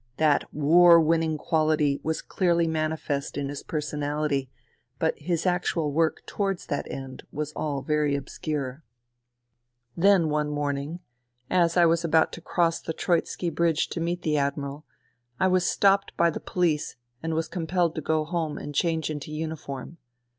[0.17, 4.49] That war winning quality was clearly manifest in his person ality,
[4.97, 8.83] but his actual work towards that end was all very obscure....
[9.95, 11.01] Then one morning,
[11.51, 14.85] as I was about to cross the Troitski Bridge to meet the Admiral,
[15.39, 19.31] I was stopped by the police and was compelled to go home and change into
[19.31, 19.97] uniform.